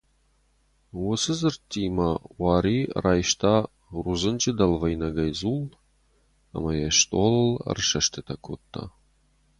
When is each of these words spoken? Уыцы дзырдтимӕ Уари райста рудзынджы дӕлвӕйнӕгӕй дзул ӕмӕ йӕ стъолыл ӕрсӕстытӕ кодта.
Уыцы 1.03 1.33
дзырдтимӕ 1.37 2.09
Уари 2.41 2.79
райста 3.03 3.55
рудзынджы 4.03 4.51
дӕлвӕйнӕгӕй 4.57 5.31
дзул 5.35 5.63
ӕмӕ 6.55 6.71
йӕ 6.79 6.89
стъолыл 6.97 7.51
ӕрсӕстытӕ 7.71 8.35
кодта. 8.45 8.83